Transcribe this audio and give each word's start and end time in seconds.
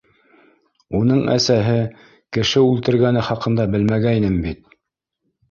Уның 0.99 1.19
әсәһе 1.33 1.75
кеше 2.39 2.65
үлтергәне 2.71 3.25
хаҡында 3.29 3.69
белмәгәйнем 3.77 4.43
бит. 4.49 4.77